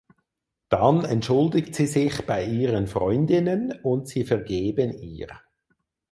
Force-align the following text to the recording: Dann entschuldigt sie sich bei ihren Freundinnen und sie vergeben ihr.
Dann 0.69 1.05
entschuldigt 1.05 1.75
sie 1.75 1.85
sich 1.85 2.25
bei 2.25 2.43
ihren 2.43 2.87
Freundinnen 2.87 3.71
und 3.83 4.07
sie 4.07 4.23
vergeben 4.23 4.97
ihr. 4.97 5.27